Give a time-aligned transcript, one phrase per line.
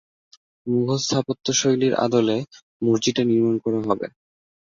[0.67, 2.37] মুঘল স্থাপত্যশৈলীর আদলে
[2.81, 4.07] মসজিদটি নির্মাণ করা হবে।